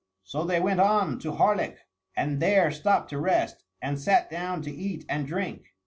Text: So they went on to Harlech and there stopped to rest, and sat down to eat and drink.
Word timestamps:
So 0.23 0.43
they 0.45 0.59
went 0.59 0.79
on 0.79 1.19
to 1.19 1.33
Harlech 1.33 1.77
and 2.17 2.39
there 2.39 2.71
stopped 2.71 3.11
to 3.11 3.19
rest, 3.19 3.63
and 3.83 3.99
sat 4.01 4.31
down 4.31 4.63
to 4.63 4.73
eat 4.73 5.05
and 5.07 5.27
drink. 5.27 5.75